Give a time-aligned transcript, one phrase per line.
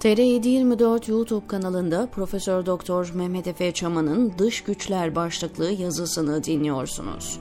[0.00, 7.40] TR724 YouTube kanalında Profesör Doktor Mehmet Efe Çaman'ın Dış Güçler başlıklı yazısını dinliyorsunuz.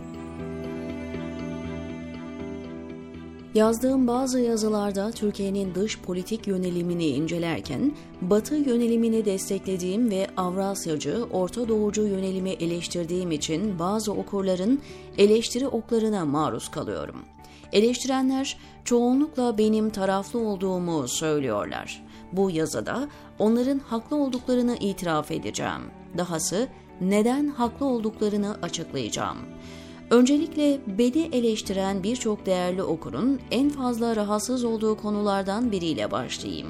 [3.54, 7.92] Yazdığım bazı yazılarda Türkiye'nin dış politik yönelimini incelerken,
[8.22, 14.80] Batı yönelimini desteklediğim ve Avrasyacı, Orta Doğucu yönelimi eleştirdiğim için bazı okurların
[15.18, 17.26] eleştiri oklarına maruz kalıyorum.
[17.72, 22.09] Eleştirenler çoğunlukla benim taraflı olduğumu söylüyorlar.
[22.34, 23.08] Bu yazıda
[23.40, 25.82] onların haklı olduklarını itiraf edeceğim.
[26.18, 26.68] Dahası
[27.02, 29.38] neden haklı olduklarını açıklayacağım.
[30.12, 36.68] Öncelikle beni eleştiren birçok değerli okurun en fazla rahatsız olduğu konulardan biriyle başlayayım.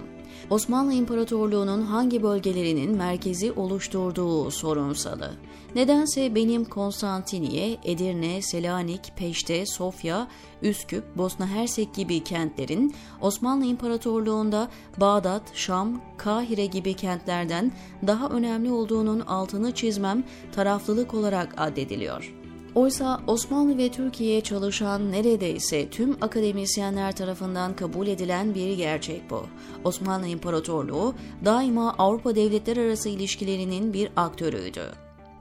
[0.49, 5.31] Osmanlı İmparatorluğu'nun hangi bölgelerinin merkezi oluşturduğu sorunsalı.
[5.75, 10.27] Nedense benim Konstantiniye, Edirne, Selanik, Peşte, Sofya,
[10.61, 17.71] Üsküp, Bosna Hersek gibi kentlerin Osmanlı İmparatorluğu'nda Bağdat, Şam, Kahire gibi kentlerden
[18.07, 22.38] daha önemli olduğunun altını çizmem taraflılık olarak addediliyor.
[22.75, 29.45] Oysa Osmanlı ve Türkiye'ye çalışan neredeyse tüm akademisyenler tarafından kabul edilen bir gerçek bu.
[29.83, 31.13] Osmanlı İmparatorluğu
[31.45, 34.83] daima Avrupa devletler arası ilişkilerinin bir aktörüydü.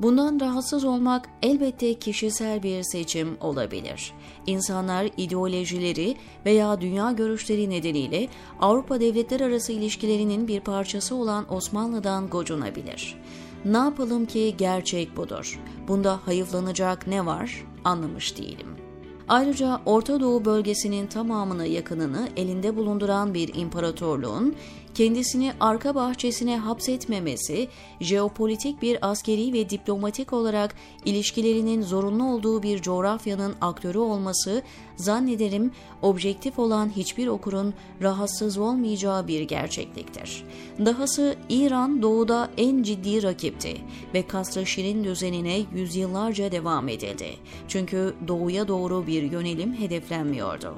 [0.01, 4.13] Bundan rahatsız olmak elbette kişisel bir seçim olabilir.
[4.47, 8.29] İnsanlar ideolojileri veya dünya görüşleri nedeniyle
[8.61, 13.17] Avrupa devletler arası ilişkilerinin bir parçası olan Osmanlı'dan gocunabilir.
[13.65, 15.61] Ne yapalım ki gerçek budur.
[15.89, 18.69] Bunda hayıflanacak ne var anlamış değilim.
[19.29, 24.55] Ayrıca Orta Doğu bölgesinin tamamını yakınını elinde bulunduran bir imparatorluğun
[24.99, 27.69] kendisini arka bahçesine hapsetmemesi,
[28.01, 34.63] jeopolitik bir askeri ve diplomatik olarak ilişkilerinin zorunlu olduğu bir coğrafyanın aktörü olması
[34.97, 35.71] zannederim
[36.03, 40.45] objektif olan hiçbir okurun rahatsız olmayacağı bir gerçekliktir.
[40.85, 43.77] Dahası İran doğuda en ciddi rakipti
[44.15, 47.29] ve Kasr-ı Şirin düzenine yüzyıllarca devam edildi.
[47.69, 50.75] Çünkü doğuya doğru bir yönelim hedeflenmiyordu.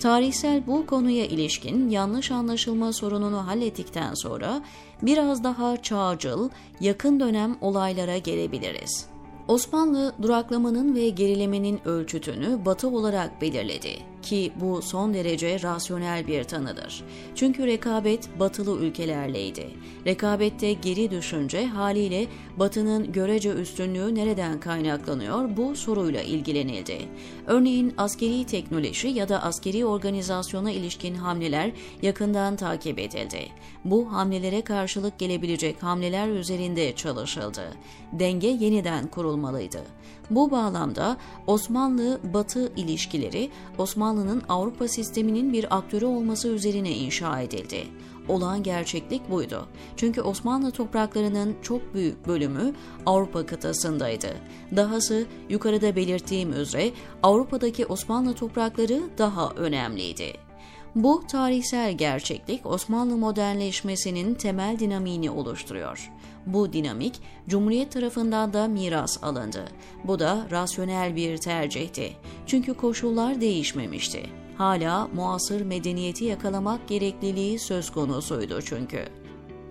[0.00, 4.62] Tarihsel bu konuya ilişkin yanlış anlaşılma sorununu hallettikten sonra
[5.02, 6.50] biraz daha çağcıl,
[6.80, 9.06] yakın dönem olaylara gelebiliriz.
[9.48, 17.04] Osmanlı duraklamanın ve gerilemenin ölçütünü batı olarak belirledi ki bu son derece rasyonel bir tanıdır.
[17.34, 19.70] Çünkü rekabet batılı ülkelerleydi.
[20.06, 22.26] Rekabette geri düşünce haliyle
[22.56, 26.98] batının görece üstünlüğü nereden kaynaklanıyor bu soruyla ilgilenildi.
[27.46, 31.72] Örneğin askeri teknoloji ya da askeri organizasyona ilişkin hamleler
[32.02, 33.48] yakından takip edildi.
[33.84, 37.72] Bu hamlelere karşılık gelebilecek hamleler üzerinde çalışıldı.
[38.12, 39.80] Denge yeniden kurulmalıydı.
[40.30, 41.16] Bu bağlamda
[41.46, 43.50] Osmanlı-Batı ilişkileri
[44.10, 47.86] Osmanlı'nın Avrupa sisteminin bir aktörü olması üzerine inşa edildi.
[48.28, 49.66] Olağan gerçeklik buydu.
[49.96, 52.74] Çünkü Osmanlı topraklarının çok büyük bölümü
[53.06, 54.36] Avrupa kıtasındaydı.
[54.76, 56.90] Dahası yukarıda belirttiğim üzere
[57.22, 60.49] Avrupa'daki Osmanlı toprakları daha önemliydi.
[60.94, 66.10] Bu tarihsel gerçeklik Osmanlı modernleşmesinin temel dinamiğini oluşturuyor.
[66.46, 69.64] Bu dinamik Cumhuriyet tarafından da miras alındı.
[70.04, 72.12] Bu da rasyonel bir tercihti.
[72.46, 74.22] Çünkü koşullar değişmemişti.
[74.56, 79.19] Hala muasır medeniyeti yakalamak gerekliliği söz konusuydu çünkü.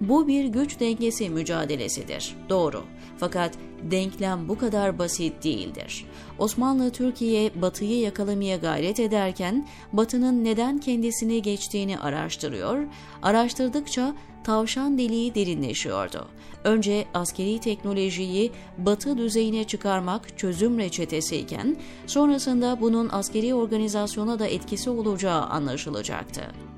[0.01, 2.35] Bu bir güç dengesi mücadelesidir.
[2.49, 2.83] Doğru.
[3.17, 6.05] Fakat denklem bu kadar basit değildir.
[6.37, 12.83] Osmanlı Türkiye Batı'yı yakalamaya gayret ederken Batı'nın neden kendisine geçtiğini araştırıyor,
[13.21, 16.27] araştırdıkça tavşan deliği derinleşiyordu.
[16.63, 21.77] Önce askeri teknolojiyi Batı düzeyine çıkarmak çözüm reçetesiyken
[22.07, 26.68] sonrasında bunun askeri organizasyona da etkisi olacağı anlaşılacaktı.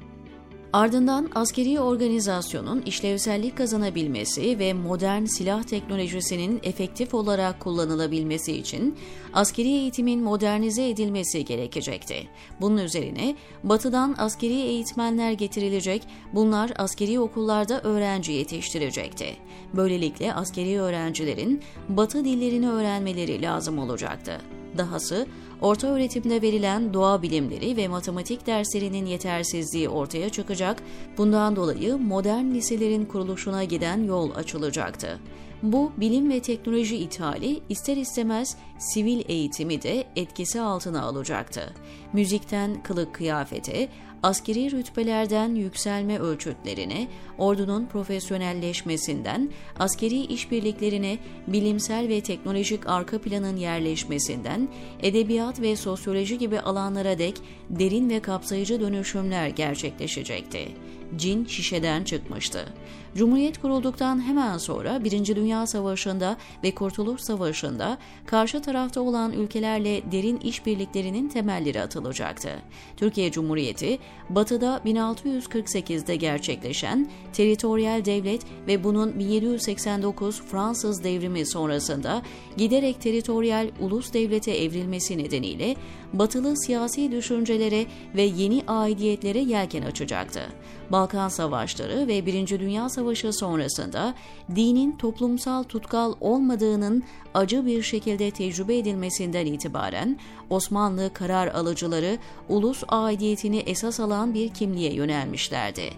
[0.74, 8.98] Ardından askeri organizasyonun işlevsellik kazanabilmesi ve modern silah teknolojisinin efektif olarak kullanılabilmesi için
[9.34, 12.28] askeri eğitimin modernize edilmesi gerekecekti.
[12.62, 19.38] Bunun üzerine batıdan askeri eğitmenler getirilecek, bunlar askeri okullarda öğrenci yetiştirecekti.
[19.74, 24.42] Böylelikle askeri öğrencilerin batı dillerini öğrenmeleri lazım olacaktı.
[24.78, 25.28] Dahası
[25.62, 30.84] orta öğretimde verilen doğa bilimleri ve matematik derslerinin yetersizliği ortaya çıkacak,
[31.18, 35.20] bundan dolayı modern liselerin kuruluşuna giden yol açılacaktı.
[35.64, 41.74] Bu bilim ve teknoloji ithali ister istemez sivil eğitimi de etkisi altına alacaktı.
[42.14, 43.90] Müzikten kılık kıyafete,
[44.24, 47.08] askeri rütbelerden yükselme ölçütlerine,
[47.38, 54.70] ordunun profesyonelleşmesinden, askeri işbirliklerine, bilimsel ve teknolojik arka planın yerleşmesinden,
[55.02, 57.36] edebiyat ve sosyoloji gibi alanlara dek
[57.70, 60.68] derin ve kapsayıcı dönüşümler gerçekleşecekti.
[61.18, 62.66] Cin şişeden çıkmıştı.
[63.16, 70.38] Cumhuriyet kurulduktan hemen sonra Birinci Dünya Savaşı'nda ve Kurtuluş Savaşı'nda karşı tarafta olan ülkelerle derin
[70.38, 72.50] işbirliklerinin temelleri atılacaktı.
[72.98, 74.00] Türkiye Cumhuriyeti,
[74.30, 82.22] Batı'da 1648'de gerçekleşen teritoryal devlet ve bunun 1789 Fransız devrimi sonrasında
[82.58, 85.76] giderek teritoryal ulus devlete evrilmesi nedeniyle
[86.14, 87.86] batılı siyasi düşüncelere
[88.16, 90.42] ve yeni aidiyetlere yelken açacaktı.
[90.92, 94.14] Balkan Savaşları ve Birinci Dünya Savaşı sonrasında
[94.56, 97.04] dinin toplumsal tutkal olmadığının
[97.34, 102.18] acı bir şekilde tecrübe edilmesinden itibaren Osmanlı karar alıcıları
[102.50, 105.90] ulus aidiyetini esas alan bir kimliğe yönelmişlerdi.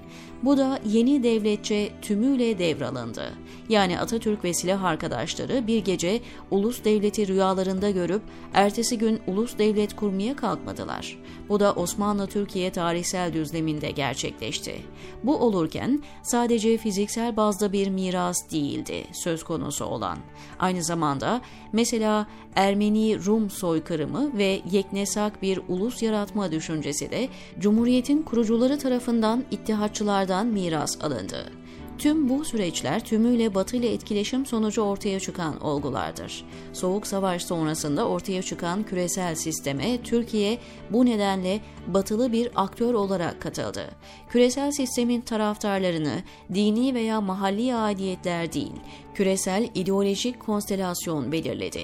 [0.44, 3.34] Bu da yeni devletçe tümüyle devralındı.
[3.69, 8.22] Yani Atatürk ve silah arkadaşları bir gece ulus devleti rüyalarında görüp
[8.54, 11.18] ertesi gün ulus devlet kurmaya kalkmadılar.
[11.50, 14.75] Bu da Osmanlı-Türkiye tarihsel düzleminde gerçekleşti.
[15.24, 20.18] Bu olurken sadece fiziksel bazda bir miras değildi söz konusu olan.
[20.60, 21.42] Aynı zamanda
[21.74, 27.30] mesela Ermeni-Rum soykırımı ve yeknesak bir ulus yaratma düşüncesi de
[27.60, 31.62] Cumhuriyet'in kurucuları tarafından ittihatçılardan miras alındı.
[32.03, 36.45] Tüm bu süreçler tümüyle Batı ile etkileşim sonucu ortaya çıkan olgulardır.
[36.73, 40.59] Soğuk Savaş sonrasında ortaya çıkan küresel sisteme Türkiye
[40.89, 43.89] bu nedenle batılı bir aktör olarak katıldı.
[44.29, 46.23] Küresel sistemin taraftarlarını
[46.53, 48.75] dini veya mahalli aidiyetler değil,
[49.13, 51.83] küresel ideolojik konstelasyon belirledi.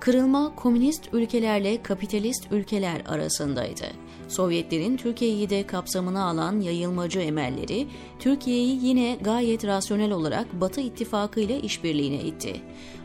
[0.00, 3.84] Kırılma komünist ülkelerle kapitalist ülkeler arasındaydı.
[4.28, 7.86] Sovyetlerin Türkiye'yi de kapsamına alan yayılmacı emelleri
[8.18, 12.60] Türkiye'yi yine gayet rasyonel olarak Batı ittifakı ile işbirliğine itti.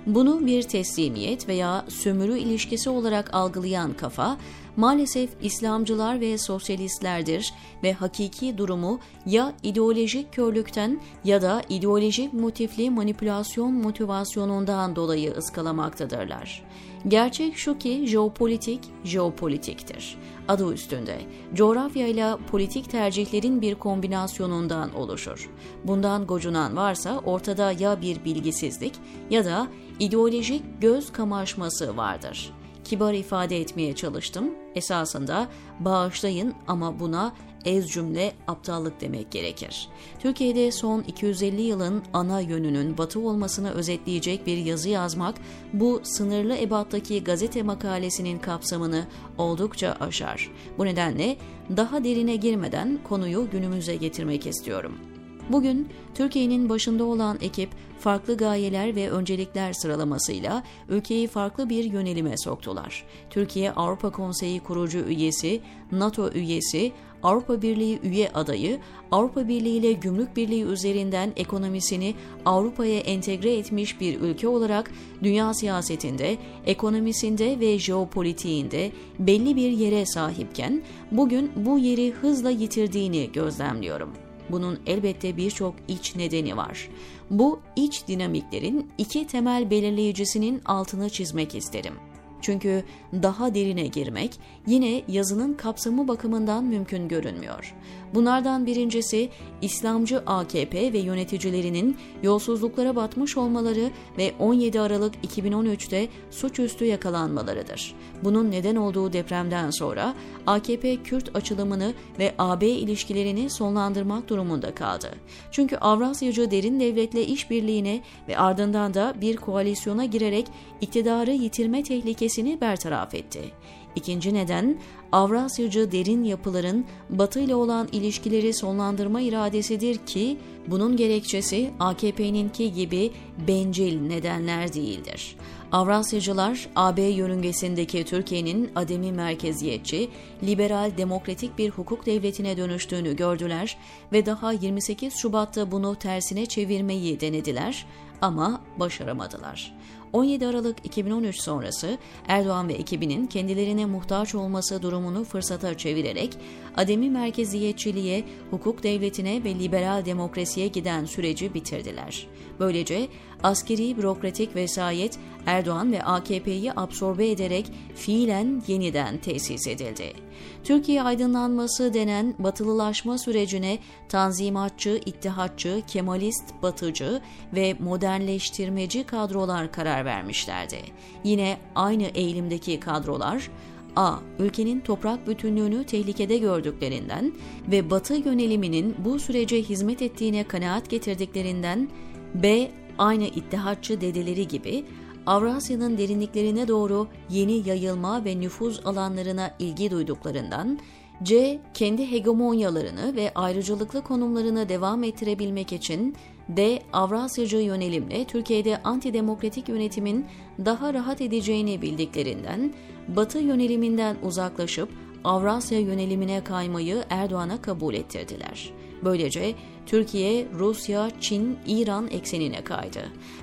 [0.05, 4.37] Bunu bir teslimiyet veya sömürü ilişkisi olarak algılayan kafa
[4.77, 13.73] maalesef İslamcılar ve sosyalistlerdir ve hakiki durumu ya ideolojik körlükten ya da ideolojik motifli manipülasyon
[13.73, 16.63] motivasyonundan dolayı ıskalamaktadır.
[17.07, 20.17] Gerçek şu ki jeopolitik, jeopolitiktir.
[20.47, 21.17] Adı üstünde,
[21.53, 25.49] coğrafya ile politik tercihlerin bir kombinasyonundan oluşur.
[25.83, 28.93] Bundan gocunan varsa ortada ya bir bilgisizlik
[29.29, 29.67] ya da
[29.99, 34.49] ideolojik göz kamaşması vardır.'' Kibar ifade etmeye çalıştım.
[34.75, 35.47] Esasında
[35.79, 37.33] bağışlayın ama buna
[37.65, 39.89] ez cümle aptallık demek gerekir.
[40.19, 45.35] Türkiye'de son 250 yılın ana yönünün batı olmasını özetleyecek bir yazı yazmak
[45.73, 50.51] bu sınırlı ebattaki gazete makalesinin kapsamını oldukça aşar.
[50.77, 51.37] Bu nedenle
[51.77, 55.14] daha derine girmeden konuyu günümüze getirmek istiyorum.
[55.49, 57.69] Bugün Türkiye'nin başında olan ekip
[57.99, 63.03] farklı gayeler ve öncelikler sıralamasıyla ülkeyi farklı bir yönelime soktular.
[63.29, 65.61] Türkiye Avrupa Konseyi kurucu üyesi,
[65.91, 66.91] NATO üyesi,
[67.23, 68.79] Avrupa Birliği üye adayı,
[69.11, 72.15] Avrupa Birliği ile Gümrük Birliği üzerinden ekonomisini
[72.45, 74.91] Avrupa'ya entegre etmiş bir ülke olarak
[75.23, 84.24] dünya siyasetinde, ekonomisinde ve jeopolitiğinde belli bir yere sahipken bugün bu yeri hızla yitirdiğini gözlemliyorum.
[84.49, 86.89] Bunun elbette birçok iç nedeni var.
[87.29, 91.93] Bu iç dinamiklerin iki temel belirleyicisinin altını çizmek isterim.
[92.41, 92.83] Çünkü
[93.13, 97.75] daha derine girmek yine yazının kapsamı bakımından mümkün görünmüyor.
[98.13, 99.29] Bunlardan birincisi
[99.61, 107.95] İslamcı AKP ve yöneticilerinin yolsuzluklara batmış olmaları ve 17 Aralık 2013'te suçüstü yakalanmalarıdır.
[108.23, 110.15] Bunun neden olduğu depremden sonra
[110.47, 115.11] AKP Kürt açılımını ve AB ilişkilerini sonlandırmak durumunda kaldı.
[115.51, 120.47] Çünkü Avrasyacı derin devletle işbirliğine ve ardından da bir koalisyona girerek
[120.81, 121.83] iktidarı yitirme
[122.25, 123.51] tehlikesini bertaraf etti.
[123.95, 124.77] İkinci neden
[125.11, 133.11] Avrasyacı derin yapıların Batı ile olan ilişkileri sonlandırma iradesidir ki bunun gerekçesi AKP'ninki gibi
[133.47, 135.35] bencil nedenler değildir.
[135.71, 140.09] Avrasyacılar AB yörüngesindeki Türkiye'nin ademi merkeziyetçi,
[140.43, 143.77] liberal demokratik bir hukuk devletine dönüştüğünü gördüler
[144.11, 147.85] ve daha 28 Şubat'ta bunu tersine çevirmeyi denediler
[148.21, 149.73] ama başaramadılar.
[150.13, 151.97] 17 Aralık 2013 sonrası
[152.27, 156.37] Erdoğan ve ekibinin kendilerine muhtaç olması durumunu fırsata çevirerek
[156.75, 162.27] ademi merkeziyetçiliğe, hukuk devletine ve liberal demokrasiye giden süreci bitirdiler.
[162.59, 163.07] Böylece
[163.43, 170.24] askeri bürokratik vesayet Erdoğan ve AKP'yi absorbe ederek fiilen yeniden tesis edildi.
[170.63, 177.21] Türkiye aydınlanması denen batılılaşma sürecine tanzimatçı, ittihatçı, kemalist, batıcı
[177.55, 180.77] ve modernleştirmeci kadrolar karar vermişlerdi.
[181.23, 183.49] Yine aynı eğilimdeki kadrolar
[183.95, 184.15] A.
[184.39, 187.33] Ülkenin toprak bütünlüğünü tehlikede gördüklerinden
[187.71, 191.89] ve Batı yöneliminin bu sürece hizmet ettiğine kanaat getirdiklerinden
[192.33, 192.71] B.
[192.97, 194.85] Aynı ittihatçı dedeleri gibi
[195.25, 200.79] Avrasya'nın derinliklerine doğru yeni yayılma ve nüfuz alanlarına ilgi duyduklarından
[201.23, 201.59] C.
[201.73, 206.15] Kendi hegemonyalarını ve ayrıcalıklı konumlarını devam ettirebilmek için
[206.49, 206.79] D.
[206.93, 210.25] Avrasyacı yönelimle Türkiye'de antidemokratik yönetimin
[210.65, 212.73] daha rahat edeceğini bildiklerinden
[213.07, 214.89] Batı yöneliminden uzaklaşıp
[215.23, 218.73] Avrasya yönelimine kaymayı Erdoğan'a kabul ettirdiler.
[219.03, 222.99] Böylece Türkiye, Rusya, Çin, İran eksenine kaydı.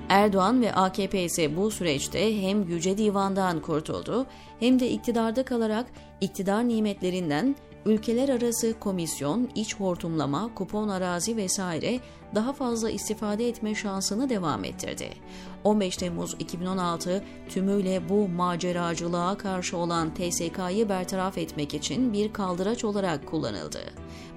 [0.09, 4.25] Erdoğan ve AKP ise bu süreçte hem Yüce Divan'dan kurtuldu
[4.59, 5.85] hem de iktidarda kalarak
[6.21, 7.55] iktidar nimetlerinden
[7.85, 11.99] ülkeler arası komisyon, iç hortumlama, kupon arazi vesaire
[12.35, 15.09] daha fazla istifade etme şansını devam ettirdi.
[15.63, 23.27] 15 Temmuz 2016 tümüyle bu maceracılığa karşı olan TSK'yı bertaraf etmek için bir kaldıraç olarak
[23.27, 23.79] kullanıldı.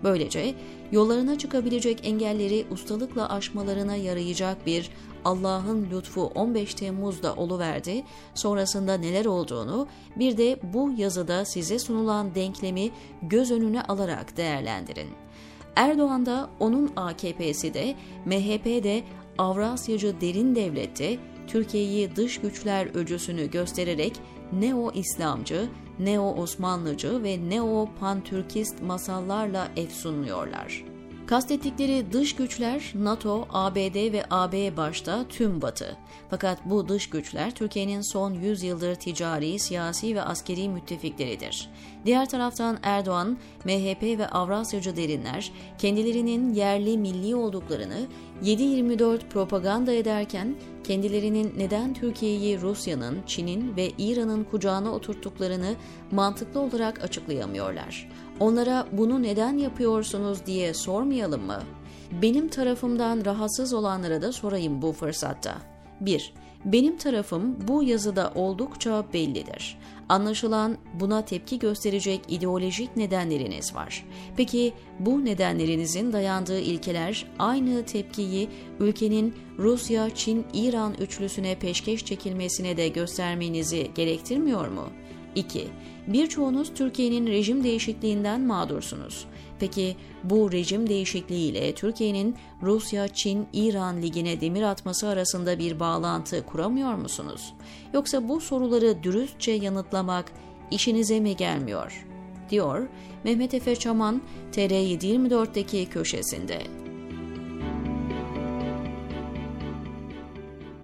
[0.05, 0.55] Böylece
[0.93, 4.91] yollarına çıkabilecek engelleri ustalıkla aşmalarına yarayacak bir
[5.25, 8.05] Allah'ın lütfu 15 Temmuz'da oluverdi.
[8.35, 9.87] Sonrasında neler olduğunu
[10.17, 12.91] bir de bu yazıda size sunulan denklemi
[13.23, 15.09] göz önüne alarak değerlendirin.
[15.77, 19.03] Erdoğan da onun AKP'si de MHP de
[19.39, 24.13] Avrasyacı derin devlette Türkiye'yi dış güçler öcüsünü göstererek
[24.53, 25.69] neo-İslamcı,
[25.99, 30.96] neo-Osmanlıcı ve neo-Pantürkist masallarla efsunluyorlar.
[31.27, 35.97] Kastettikleri dış güçler NATO, ABD ve AB başta tüm Batı.
[36.31, 41.71] Fakat bu dış güçler Türkiye'nin son 100 yıldır ticari, siyasi ve askeri müttefikleridir.
[42.05, 48.07] Diğer taraftan Erdoğan, MHP ve Avrasyacı derinler kendilerinin yerli milli olduklarını
[48.45, 55.75] 7-24 propaganda ederken kendilerinin neden Türkiye'yi Rusya'nın, Çin'in ve İran'ın kucağına oturttuklarını
[56.11, 58.09] mantıklı olarak açıklayamıyorlar.
[58.41, 61.63] Onlara bunu neden yapıyorsunuz diye sormayalım mı?
[62.23, 65.55] Benim tarafımdan rahatsız olanlara da sorayım bu fırsatta.
[66.01, 66.33] 1.
[66.65, 69.79] Benim tarafım bu yazıda oldukça bellidir.
[70.09, 74.05] Anlaşılan buna tepki gösterecek ideolojik nedenleriniz var.
[74.37, 78.49] Peki bu nedenlerinizin dayandığı ilkeler aynı tepkiyi
[78.81, 84.85] ülkenin Rusya, Çin, İran üçlüsüne peşkeş çekilmesine de göstermenizi gerektirmiyor mu?
[85.37, 85.69] 2.
[86.07, 89.27] Birçoğunuz Türkiye'nin rejim değişikliğinden mağdursunuz.
[89.61, 96.95] Peki bu rejim değişikliğiyle Türkiye'nin Rusya, Çin, İran ligine demir atması arasında bir bağlantı kuramıyor
[96.95, 97.55] musunuz?
[97.95, 100.33] Yoksa bu soruları dürüstçe yanıtlamak
[100.71, 102.07] işinize mi gelmiyor?
[102.51, 102.89] diyor
[103.25, 106.86] Mehmet Efe Çaman TR724'deki köşesinde.